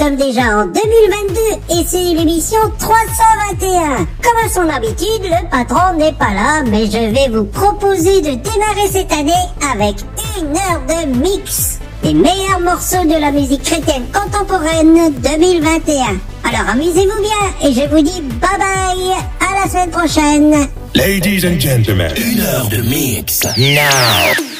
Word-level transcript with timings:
sommes 0.00 0.16
déjà 0.16 0.42
en 0.56 0.64
2022 0.64 1.78
et 1.78 1.84
c'est 1.86 2.14
l'émission 2.14 2.58
321. 2.78 4.06
Comme 4.22 4.46
à 4.46 4.48
son 4.48 4.66
habitude, 4.74 5.24
le 5.24 5.50
patron 5.50 5.94
n'est 5.98 6.14
pas 6.14 6.32
là, 6.32 6.62
mais 6.66 6.86
je 6.86 7.12
vais 7.12 7.28
vous 7.28 7.44
proposer 7.44 8.22
de 8.22 8.30
démarrer 8.30 8.88
cette 8.90 9.12
année 9.12 9.32
avec 9.70 9.96
une 10.38 10.56
heure 10.56 10.80
de 10.88 11.18
mix 11.18 11.80
des 12.02 12.14
meilleurs 12.14 12.60
morceaux 12.60 13.04
de 13.04 13.20
la 13.20 13.30
musique 13.30 13.62
chrétienne 13.62 14.06
contemporaine 14.10 15.12
2021. 15.22 16.18
Alors 16.48 16.70
amusez-vous 16.72 17.20
bien 17.20 17.68
et 17.68 17.74
je 17.74 17.94
vous 17.94 18.00
dis 18.00 18.22
bye 18.40 18.58
bye 18.58 19.16
à 19.40 19.60
la 19.62 19.70
semaine 19.70 19.90
prochaine. 19.90 20.66
Ladies 20.94 21.46
and 21.46 21.60
gentlemen, 21.60 22.10
une 22.16 22.40
heure 22.40 22.68
de 22.70 22.78
mix 22.78 23.44
now. 23.58 24.59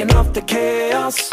taking 0.00 0.16
off 0.16 0.32
the 0.32 0.40
chaos. 0.40 1.30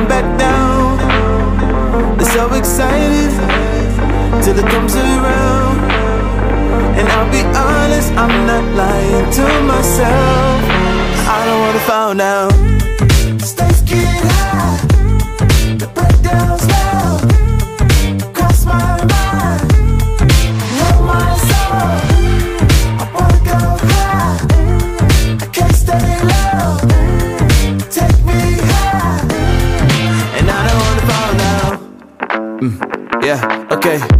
come 0.00 0.08
back 0.08 0.38
down. 0.38 2.16
They're 2.16 2.32
so 2.32 2.52
excited 2.54 3.30
till 4.42 4.58
it 4.58 4.68
comes 4.70 4.94
around. 4.94 5.78
And 6.98 7.08
I'll 7.08 7.30
be 7.30 7.42
honest, 7.56 8.12
I'm 8.12 8.46
not 8.46 8.64
lying 8.76 9.30
to 9.38 9.46
myself. 9.72 10.60
I 11.36 11.40
don't 11.46 11.60
wanna 11.64 11.84
find 11.92 12.20
out. 12.20 12.52
Stay 13.40 13.72
get 13.86 14.24
high, 14.24 15.76
the 15.76 15.88
breakdown's 15.94 16.79
okay. 33.90 34.19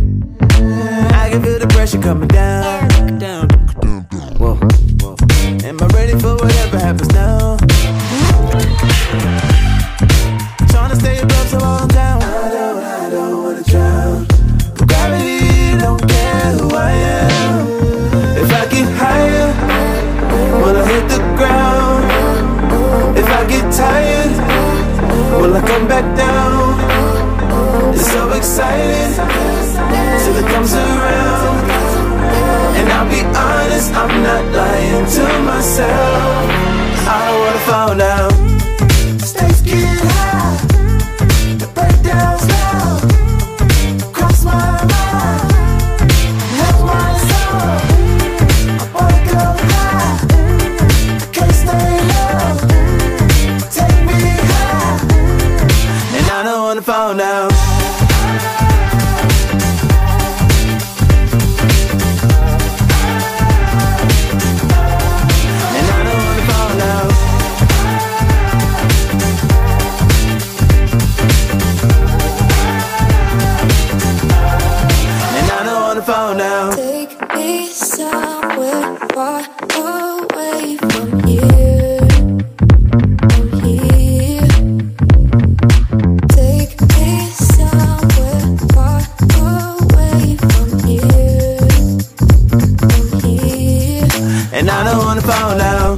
to 76.00 76.12
fall 76.12 76.34
now. 76.34 76.70
Take 76.70 77.12
me 77.34 77.66
somewhere 77.66 78.96
far 79.12 79.42
away 79.74 80.76
from 80.76 81.24
here. 81.26 81.98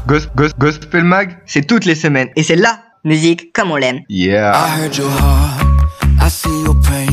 Gos 0.07 0.27
Gos 0.37 0.51
Gospel 0.59 1.05
Mag, 1.05 1.39
c'est 1.47 1.67
toutes 1.67 1.87
les 1.87 1.95
semaines 1.95 2.29
et 2.37 2.43
c'est 2.43 2.57
la 2.57 2.81
musique 3.05 3.53
comme 3.55 3.71
on 3.71 3.77
l'aime. 3.77 4.01
Yeah. 4.09 4.53
I 4.55 4.83
heard 4.83 4.97
your 4.97 5.09
heart, 5.09 5.65
I 6.21 6.29
see 6.29 6.63
your 6.65 6.75
pain. 6.83 7.12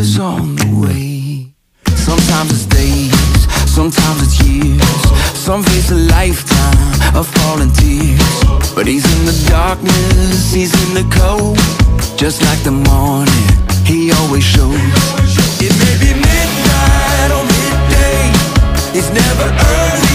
is 0.00 0.18
on 0.18 0.56
the 0.56 0.70
way. 0.80 1.52
Sometimes 1.94 2.50
it's 2.52 2.64
days, 2.64 3.12
sometimes 3.68 4.22
it's 4.22 4.40
years. 4.48 5.00
Some 5.36 5.62
face 5.62 5.90
a 5.90 6.00
lifetime 6.16 7.16
of 7.18 7.26
falling 7.26 7.70
tears. 7.72 8.74
But 8.74 8.86
he's 8.86 9.04
in 9.04 9.26
the 9.26 9.36
darkness, 9.50 10.52
he's 10.52 10.72
in 10.84 10.94
the 10.94 11.06
cold. 11.18 11.58
Just 12.16 12.40
like 12.48 12.62
the 12.62 12.72
morning, 12.72 13.46
he 13.84 14.10
always 14.12 14.44
shows. 14.44 14.74
It 15.60 15.72
may 15.82 15.94
be 16.02 16.10
midnight 16.14 17.30
or 17.36 17.44
midday. 17.54 18.22
It's 18.98 19.10
never 19.12 19.46
early. 19.52 20.09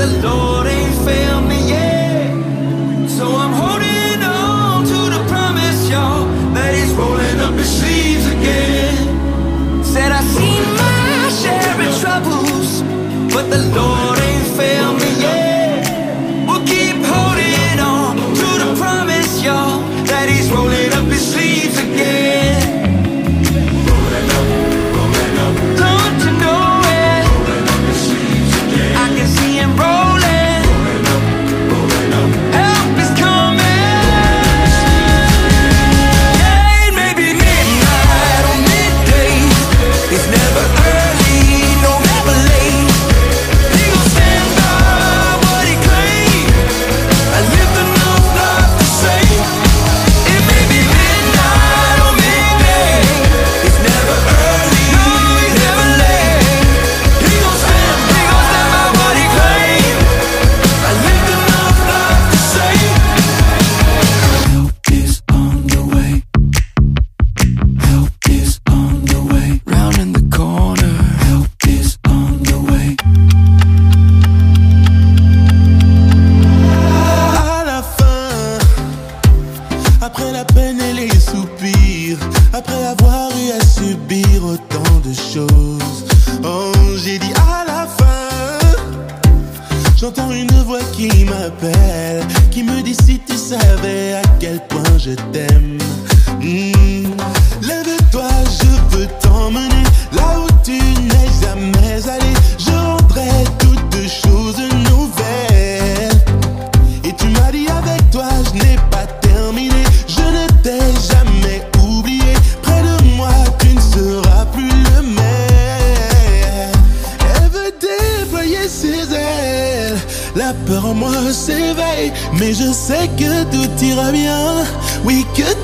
the 0.00 0.06
Lord. 0.22 0.49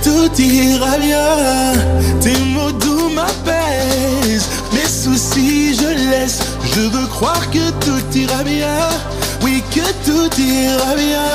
tout 0.07 0.41
ira 0.41 0.99
bien. 0.99 1.73
Tes 2.21 2.39
mots 2.55 2.71
doux 2.71 3.09
m'apaisent, 3.09 4.49
mes 4.73 4.89
soucis 4.89 5.75
je 5.75 6.11
laisse. 6.11 6.39
Je 6.75 6.83
veux 6.83 7.07
croire 7.09 7.51
que 7.51 7.71
tout 7.85 8.05
ira 8.15 8.45
bien, 8.45 8.79
oui 9.43 9.65
que 9.75 9.87
tout 10.07 10.31
ira 10.41 10.95
bien. 10.95 11.31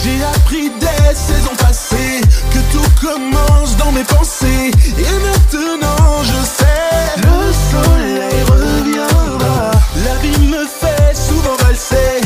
J'ai 0.00 0.18
appris 0.34 0.70
des 0.84 1.14
saisons 1.14 1.56
passées 1.58 2.20
que 2.52 2.60
tout 2.72 2.90
commence 3.06 3.76
dans 3.76 3.92
mes 3.92 4.04
pensées 4.04 4.70
et 5.06 5.16
maintenant 5.28 6.22
je 6.30 6.40
sais 6.58 7.04
le 7.26 7.38
soleil 7.70 8.40
reviendra. 8.52 9.70
La 10.06 10.14
vie 10.22 10.46
me 10.46 10.64
fait 10.64 11.14
souvent 11.14 11.56
valser. 11.62 12.23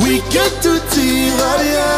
oui 0.00 0.22
que 0.30 0.44
tout 0.62 1.00
ira 1.00 1.56
bien. 1.62 1.94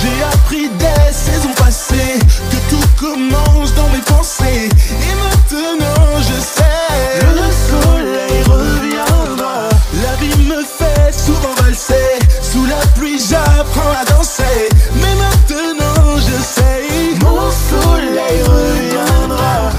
J'ai 0.00 0.22
appris 0.24 0.68
des 0.68 1.12
saisons 1.12 1.54
passées 1.56 2.18
que 2.50 2.56
tout 2.70 2.88
commence 2.98 3.74
dans 3.74 3.88
mes 3.90 4.02
pensées 4.02 4.68
et 4.68 5.14
maintenant 5.22 6.18
je 6.18 6.40
sais 6.40 7.20
que 7.20 7.26
le 7.40 7.48
soleil 7.70 8.42
reviendra. 8.42 9.68
La 10.02 10.16
vie 10.16 10.42
me 10.42 10.62
fait 10.62 11.12
souvent 11.12 11.54
valser, 11.62 12.18
sous 12.42 12.64
la 12.66 12.84
pluie 12.96 13.20
j'apprends 13.20 13.94
à 14.00 14.04
danser, 14.04 14.68
mais 14.96 15.14
maintenant 15.14 16.16
je 16.16 16.36
sais 16.42 16.72
mon 17.20 17.50
soleil 17.70 18.42
reviendra. 18.42 19.70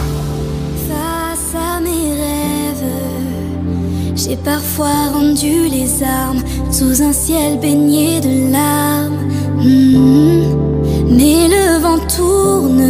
Face 0.87 1.53
à 1.55 1.79
mes 1.81 2.11
rêves, 2.21 2.89
j'ai 4.15 4.37
parfois 4.37 5.09
rendu 5.13 5.67
les 5.67 6.01
armes 6.03 6.43
sous 6.83 7.01
un 7.01 7.13
ciel 7.13 7.59
baigné 7.59 8.19
de 8.19 8.51
larmes. 8.51 9.17
Hmm. 9.57 10.43
Mais 11.09 11.47
le 11.47 11.79
vent 11.81 11.99
tourne 12.15 12.81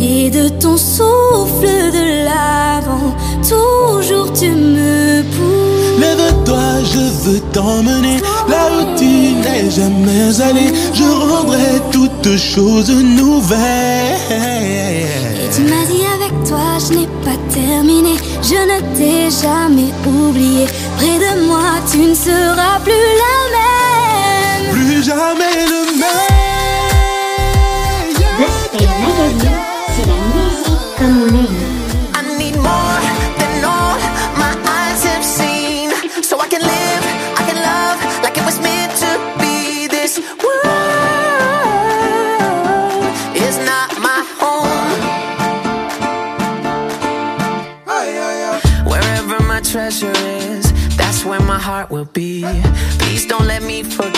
et 0.00 0.30
de 0.30 0.48
ton 0.48 0.76
souffle 0.76 1.82
de 1.98 2.24
l'avant, 2.26 3.10
toujours 3.48 4.32
tu 4.32 4.50
me 4.50 5.22
pousses. 5.34 6.00
Lève-toi, 6.00 6.68
je 6.92 7.04
veux 7.22 7.40
t'emmener 7.52 8.16
là 8.48 8.62
où 8.76 8.98
tu 8.98 9.34
n'es 9.42 9.70
jamais 9.70 10.40
allé. 10.40 10.66
Je 10.94 11.04
rendrai 11.32 11.72
toutes 11.90 12.36
choses 12.36 12.90
nouvelles. 12.90 13.60
Et 15.42 15.48
tu 15.54 15.62
m'as 15.62 15.86
dit 15.92 16.06
avec 16.16 16.32
toi, 16.48 16.78
je 16.78 16.94
n'ai 16.94 17.08
pas 17.24 17.38
terminé, 17.52 18.14
je 18.42 18.60
ne 18.70 18.78
t'ai 18.96 19.30
jamais 19.44 19.92
oublié. 20.06 20.66
Près 21.00 21.18
de 21.18 21.46
moi, 21.46 21.80
tu 21.90 21.96
ne 21.96 22.14
seras 22.14 22.78
plus 22.84 23.08
la 23.24 23.36
même. 23.56 24.74
Plus 24.74 25.02
jamais 25.02 25.64
le 25.66 25.79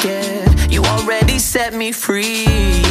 You 0.05 0.83
already 0.83 1.39
set 1.39 1.75
me 1.75 1.93
free. 1.93 2.82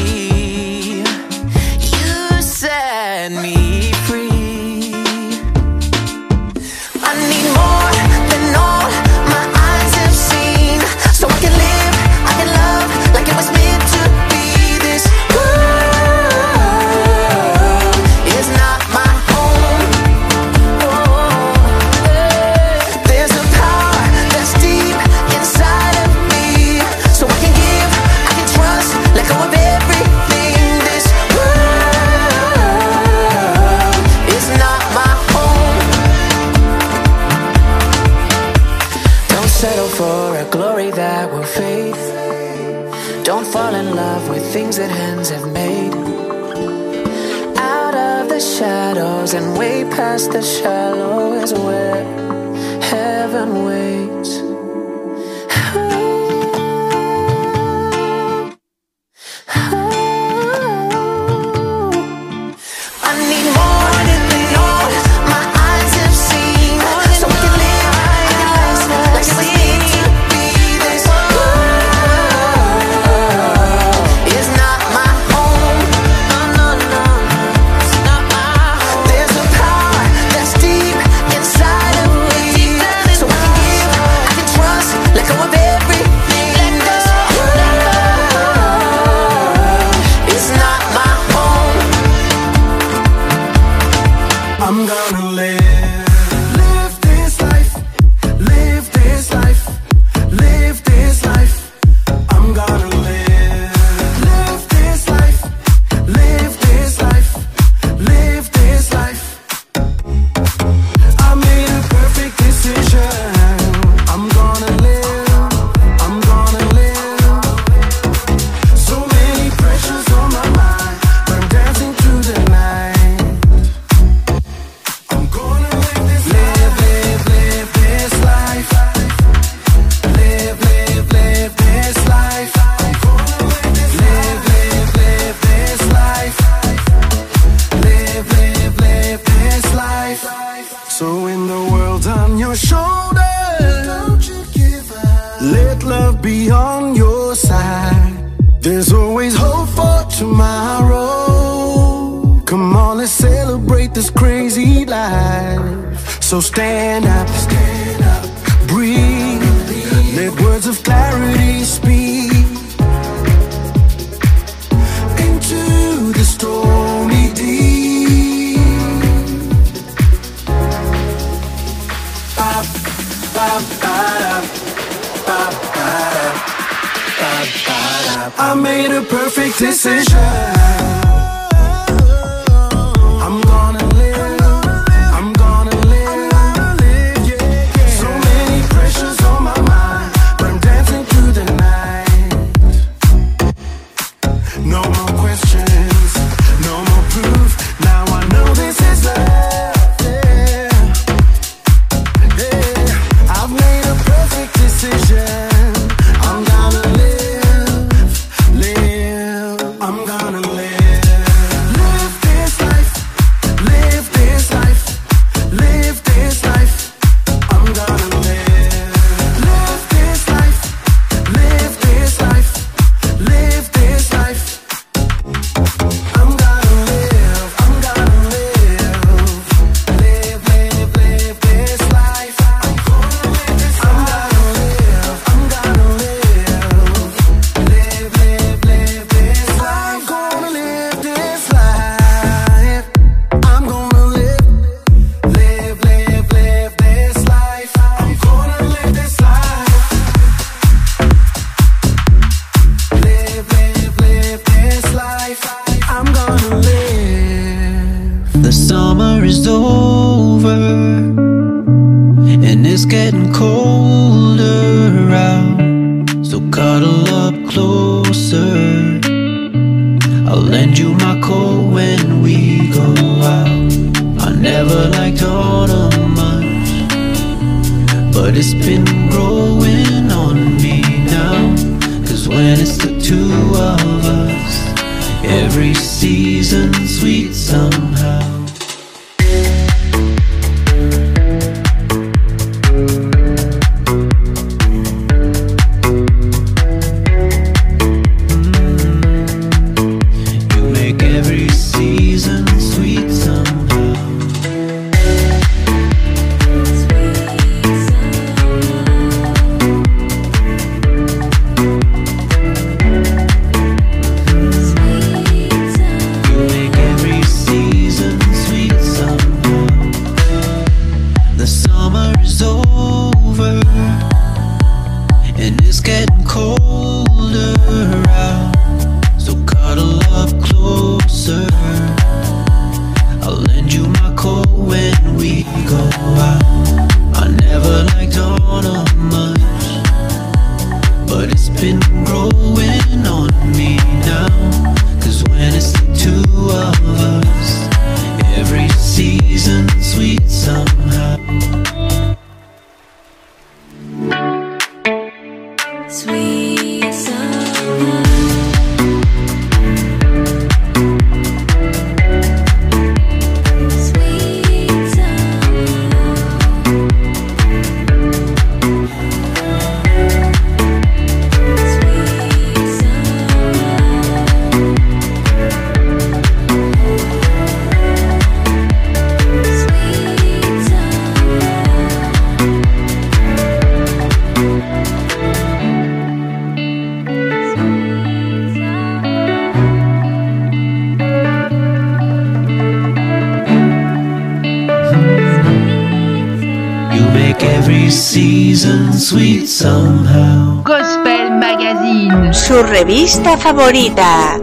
revista 402.72 403.36
favorita. 403.36 404.40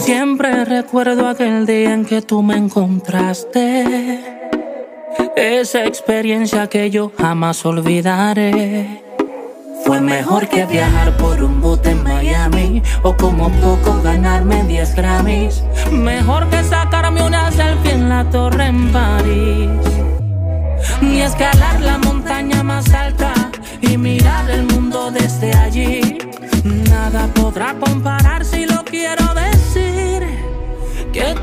Siempre 0.00 0.64
recuerdo 0.64 1.28
aquel 1.28 1.64
día 1.64 1.94
en 1.94 2.04
que 2.04 2.22
tú 2.22 2.42
me 2.42 2.56
encontraste. 2.56 4.18
Esa 5.36 5.84
experiencia 5.84 6.66
que 6.66 6.90
yo 6.90 7.12
jamás 7.16 7.64
olvidaré 7.64 8.99
mejor 10.10 10.48
que 10.48 10.66
viajar 10.66 11.16
por 11.18 11.40
un 11.40 11.60
bote 11.60 11.90
en 11.90 12.02
Miami 12.02 12.82
o 13.04 13.16
como 13.16 13.48
poco 13.60 14.02
ganarme 14.02 14.64
10 14.64 14.96
Grammys. 14.96 15.62
Mejor 15.92 16.48
que 16.50 16.64
sacarme 16.64 17.22
una 17.22 17.52
selfie 17.52 17.92
en 17.92 18.08
la 18.08 18.28
torre 18.28 18.66
en 18.66 18.90
París. 18.90 19.70
Ni 21.00 21.22
escalar 21.22 21.80
la 21.80 21.96
montaña 21.98 22.60
más 22.64 22.92
alta 22.92 23.32
y 23.80 23.96
mirar 23.96 24.50
el 24.50 24.64
mundo 24.64 25.12
desde 25.12 25.54
allí. 25.54 26.18
Nada 26.64 27.28
podrá 27.32 27.74
comparar 27.74 28.44
si 28.44 28.66
lo 28.66 28.84
quiero 28.84 29.26
decir. 29.34 30.20
Que 31.12 31.36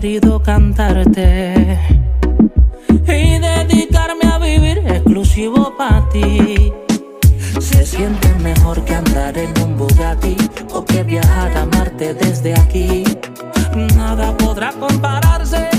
querido 0.00 0.40
cantarte 0.42 1.78
y 2.88 3.38
dedicarme 3.38 4.32
a 4.32 4.38
vivir 4.38 4.78
exclusivo 4.78 5.74
para 5.76 6.08
ti. 6.08 6.72
Se 7.60 7.84
siente 7.84 8.32
mejor 8.36 8.82
que 8.86 8.94
andar 8.94 9.36
en 9.36 9.52
un 9.62 9.76
Bugatti 9.76 10.38
o 10.72 10.82
que 10.86 11.02
viajar 11.02 11.54
a 11.54 11.66
Marte 11.66 12.14
desde 12.14 12.54
aquí. 12.54 13.04
Nada 13.94 14.34
podrá 14.38 14.72
compararse 14.72 15.69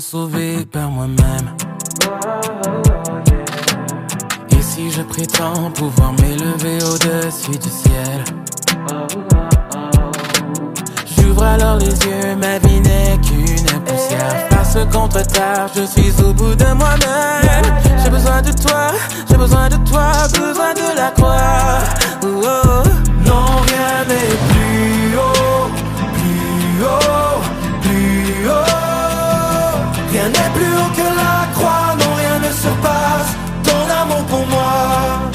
sauver 0.00 0.64
par 0.66 0.90
moi-même. 0.90 1.54
Et 4.50 4.62
si 4.62 4.90
je 4.90 5.02
prétends 5.02 5.70
pouvoir 5.72 6.12
m'élever 6.12 6.78
au-dessus 6.84 7.58
du 7.58 7.68
ciel? 7.68 8.24
J'ouvre 11.06 11.42
alors 11.42 11.76
les 11.76 11.86
yeux, 11.86 12.36
ma 12.36 12.58
vie 12.58 12.80
n'est 12.80 13.18
qu'une 13.18 13.80
poussière. 13.80 14.48
Par 14.50 14.66
ce 14.66 14.80
contre-tard, 14.92 15.70
je 15.74 15.84
suis 15.84 16.12
au 16.22 16.32
bout 16.32 16.54
de 16.54 16.72
moi-même. 16.74 17.64
J'ai 18.02 18.10
besoin 18.10 18.42
de 18.42 18.52
toi, 18.52 18.92
j'ai 19.28 19.36
besoin 19.36 19.68
de 19.68 19.76
toi, 19.88 20.12
besoin 20.32 20.74
de 20.74 20.96
la 20.96 21.10
croix. 21.10 21.78
Oh, 22.22 22.42
oh. 22.44 22.88
Non, 23.26 23.46
rien 23.66 24.04
n'est 24.08 24.36
plus 24.48 25.16
haut, 25.16 25.70
plus 26.14 26.84
haut. 26.84 27.27
surpasse 32.68 33.36
ton 33.64 33.90
amour 34.00 34.24
pour 34.26 34.46
moi. 34.46 35.27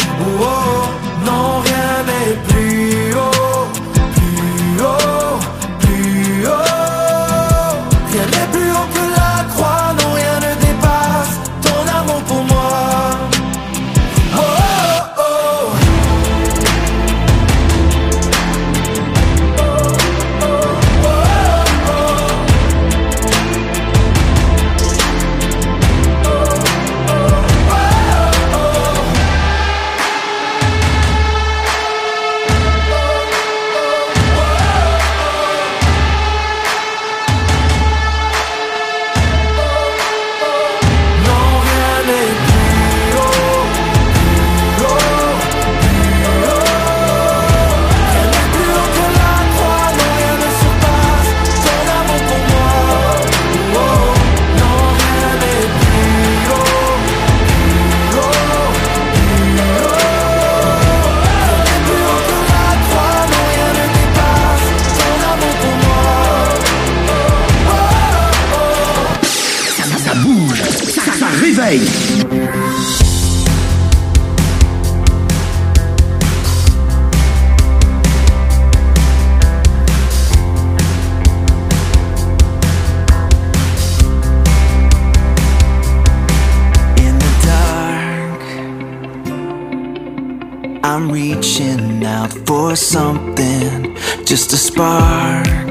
Hey! 71.74 72.04
I'm 90.86 91.12
reaching 91.12 92.06
out 92.06 92.32
for 92.46 92.76
something, 92.76 93.96
just 94.26 94.54
a 94.54 94.58
spark. 94.58 95.63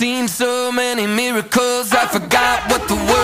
seen 0.00 0.26
so 0.26 0.72
many 0.72 1.06
miracles, 1.06 1.92
I 1.92 2.06
forgot 2.06 2.70
what 2.70 2.88
the 2.88 2.94
word. 2.94 3.19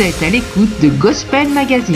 Vous 0.00 0.06
êtes 0.06 0.22
à 0.22 0.30
l'écoute 0.30 0.80
de 0.80 0.88
Gospel 0.88 1.50
Magazine. 1.50 1.94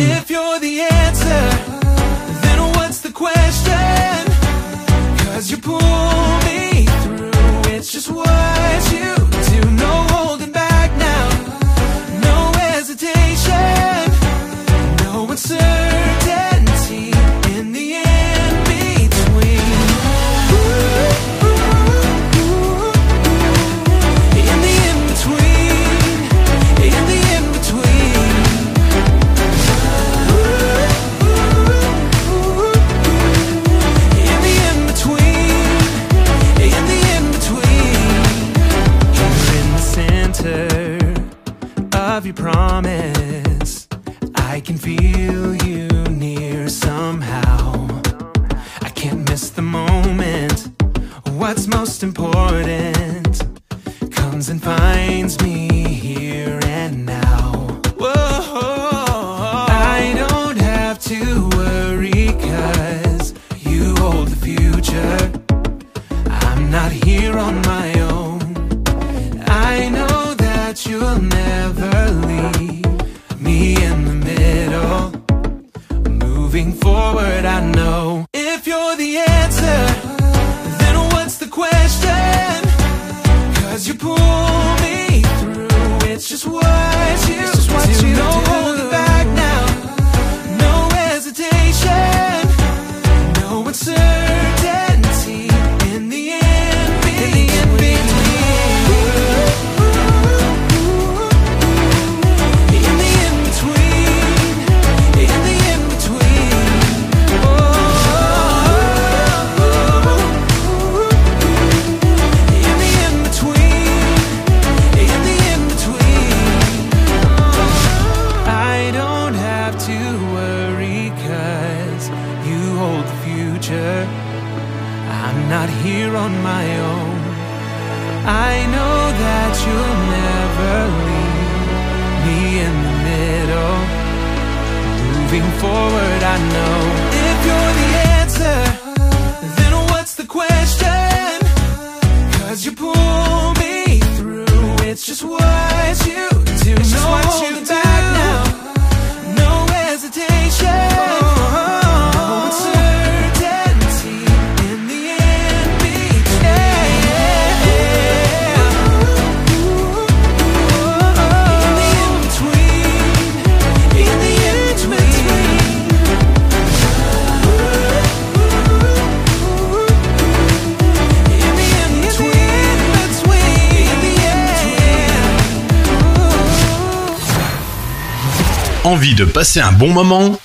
de 179.12 179.26
passer 179.26 179.60
un 179.60 179.72
bon 179.72 179.90
moment? 179.90 180.38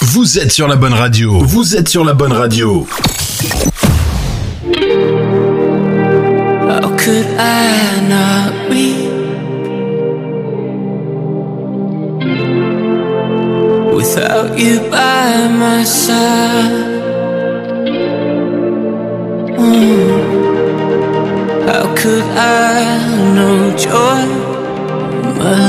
Vous 0.00 0.38
êtes 0.40 0.50
sur 0.50 0.66
la 0.66 0.74
bonne 0.74 0.94
radio. 0.94 1.38
Vous 1.44 1.76
êtes 1.76 1.88
sur 1.88 2.04
la 2.04 2.12
bonne 2.14 2.32
radio. 2.32 2.86
Without 13.94 14.58
you 14.58 14.80
I 14.92 15.46
my 15.48 15.84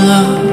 love? 0.08 0.45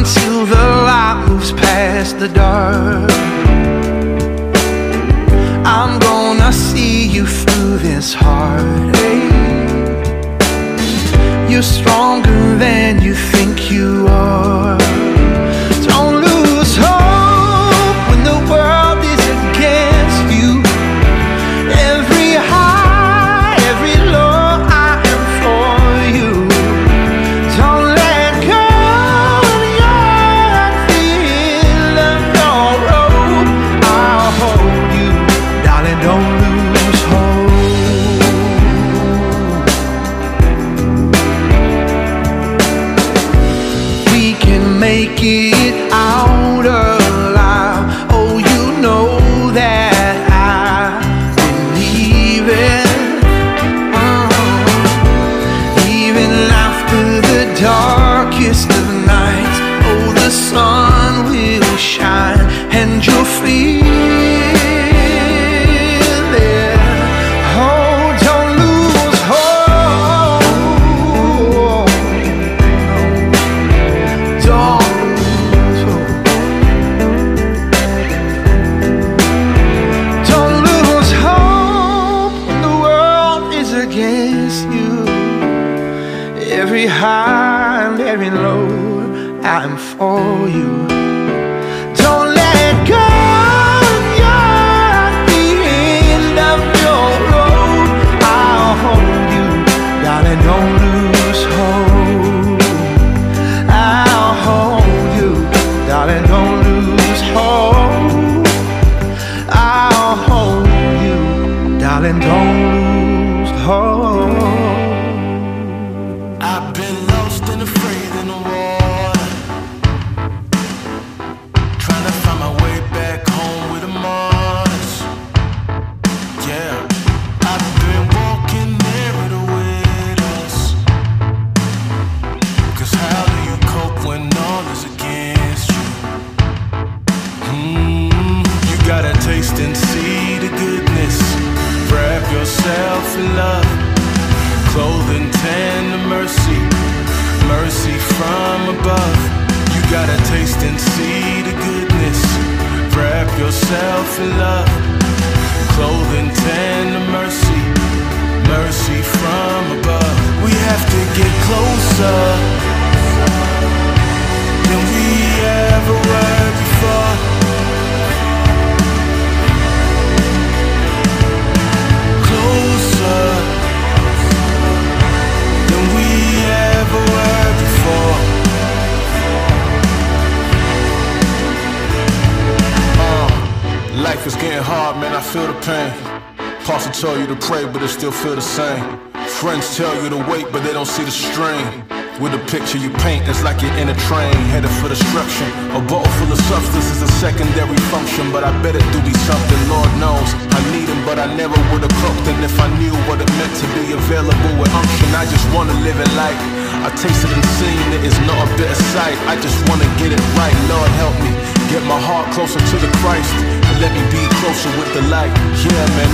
until 0.00 0.46
the 0.46 0.66
light 0.88 1.26
moves 1.28 1.52
past 1.52 2.18
the 2.18 2.28
dark. 2.28 3.10
I'm 5.62 5.98
gonna 5.98 6.50
see 6.52 7.06
you 7.06 7.26
through 7.26 7.76
this 7.88 8.14
heartache. 8.14 8.96
You're 11.50 11.62
strong. 11.62 11.89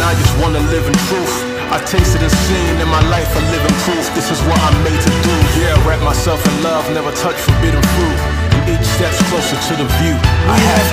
I 0.07 0.15
just 0.15 0.35
wanna 0.39 0.61
live 0.71 0.87
in 0.87 0.97
truth 1.11 1.57
I 1.67 1.83
tasted 1.83 2.23
and 2.23 2.31
seen 2.47 2.79
in 2.79 2.87
my 2.87 3.03
life 3.11 3.27
a 3.35 3.43
living 3.51 3.77
proof. 3.83 4.07
This 4.15 4.31
is 4.31 4.39
what 4.47 4.55
I'm 4.63 4.79
made 4.87 4.97
to 5.03 5.13
do. 5.27 5.35
Yeah, 5.59 5.75
wrap 5.83 5.99
myself 6.01 6.39
in 6.47 6.63
love, 6.63 6.87
never 6.95 7.11
touch 7.11 7.35
forbidden 7.35 7.83
fruit. 7.83 8.19
And 8.55 8.63
each 8.71 8.87
step's 8.87 9.19
closer 9.27 9.59
to 9.59 9.73
the 9.83 9.87
view. 9.99 10.15
I 10.47 10.59
have 10.63 10.86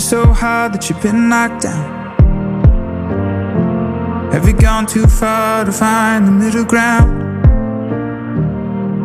you 0.00 0.06
so 0.06 0.32
hard 0.32 0.72
that 0.72 0.88
you've 0.88 1.02
been 1.02 1.28
knocked 1.28 1.62
down? 1.62 1.84
Have 4.32 4.46
you 4.48 4.54
gone 4.54 4.86
too 4.86 5.06
far 5.06 5.66
to 5.66 5.72
find 5.72 6.26
the 6.26 6.30
middle 6.30 6.64
ground? 6.64 7.10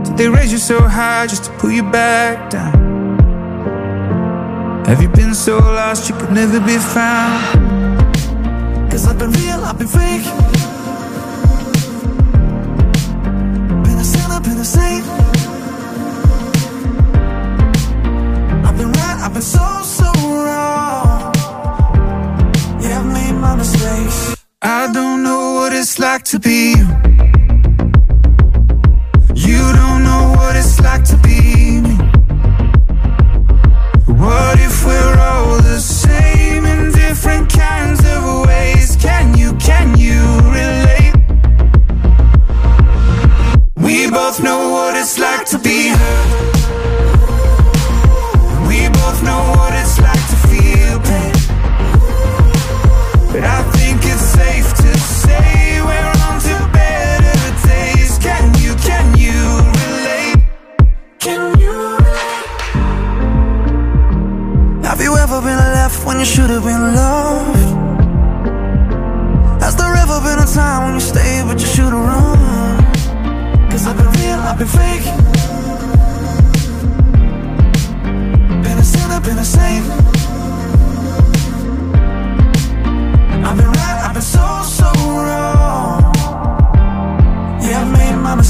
Did 0.05 0.17
they 0.17 0.29
raise 0.29 0.53
you 0.53 0.57
so 0.57 0.79
high 0.81 1.27
just 1.27 1.43
to 1.45 1.51
pull 1.59 1.71
you 1.71 1.83
back 1.83 2.49
down? 2.49 2.75
Have 4.85 5.01
you 5.01 5.09
been 5.09 5.33
so 5.33 5.57
lost 5.57 6.07
you 6.09 6.15
could 6.15 6.31
never 6.31 6.61
be 6.61 6.77
found? 6.77 7.43
Cause 8.89 9.05
I've 9.05 9.19
been 9.19 9.31
real, 9.31 9.59
I've 9.65 9.77
been 9.77 9.87
fake 9.87 10.44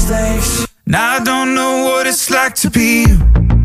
mistakes. 0.08 0.66
Now 0.86 1.16
I 1.16 1.24
don't 1.24 1.54
know 1.54 1.84
what 1.84 2.06
it's 2.06 2.30
like 2.30 2.54
to 2.56 2.70
be 2.70 3.06
you. 3.08 3.55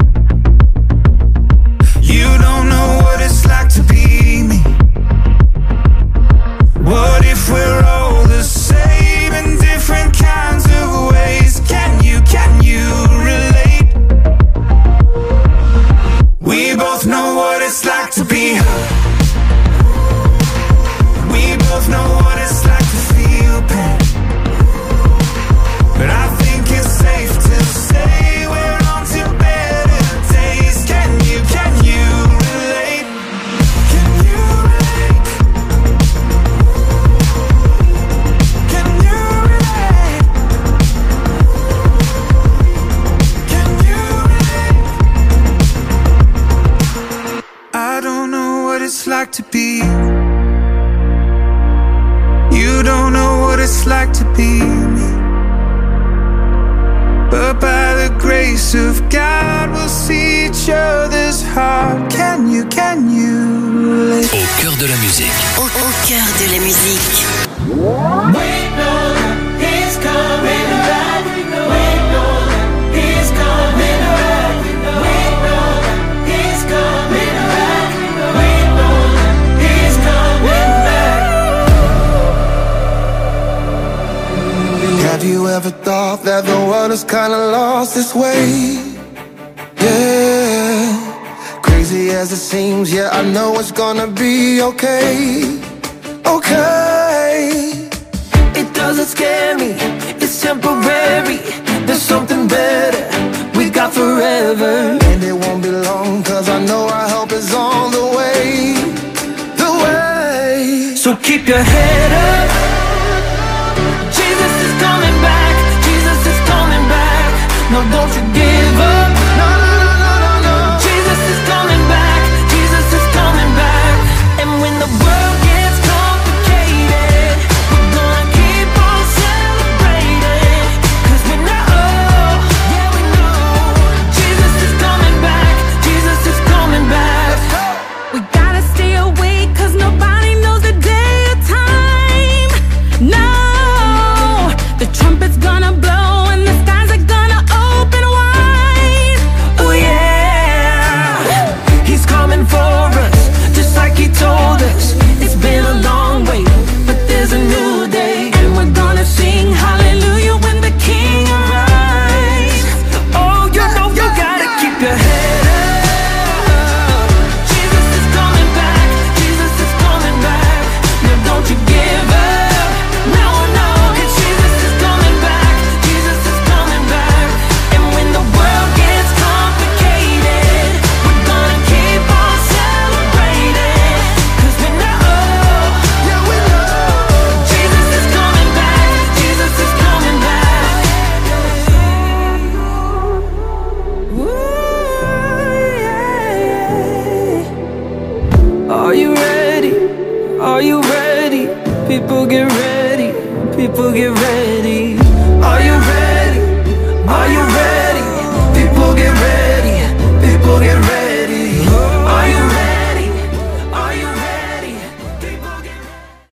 ahead 111.49 112.35
of 112.35 112.40